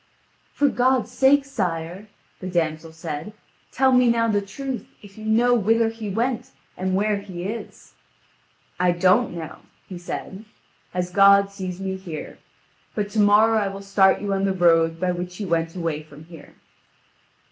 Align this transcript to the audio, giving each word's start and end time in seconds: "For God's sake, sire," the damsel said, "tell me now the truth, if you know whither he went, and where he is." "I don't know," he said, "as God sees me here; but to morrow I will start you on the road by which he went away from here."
"For 0.51 0.67
God's 0.67 1.11
sake, 1.11 1.45
sire," 1.45 2.07
the 2.39 2.47
damsel 2.49 2.91
said, 2.91 3.33
"tell 3.71 3.91
me 3.91 4.07
now 4.09 4.27
the 4.27 4.41
truth, 4.41 4.87
if 5.03 5.15
you 5.15 5.25
know 5.25 5.53
whither 5.53 5.89
he 5.89 6.09
went, 6.09 6.49
and 6.75 6.95
where 6.95 7.17
he 7.17 7.43
is." 7.43 7.93
"I 8.79 8.93
don't 8.93 9.35
know," 9.37 9.59
he 9.87 9.99
said, 9.99 10.43
"as 10.91 11.11
God 11.11 11.51
sees 11.51 11.79
me 11.79 11.97
here; 11.97 12.39
but 12.95 13.11
to 13.11 13.19
morrow 13.19 13.59
I 13.59 13.67
will 13.67 13.83
start 13.83 14.21
you 14.23 14.33
on 14.33 14.43
the 14.45 14.53
road 14.53 14.99
by 14.99 15.11
which 15.11 15.37
he 15.37 15.45
went 15.45 15.75
away 15.75 16.01
from 16.01 16.23
here." 16.23 16.55